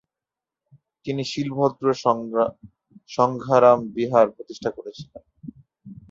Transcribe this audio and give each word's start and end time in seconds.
তিনি 1.05 1.21
'শীলভদ্র 1.25 1.85
সংঘারাম 3.09 3.79
বিহার' 3.95 4.33
প্রতিষ্ঠা 4.35 4.69
করেছিলেন। 4.77 5.23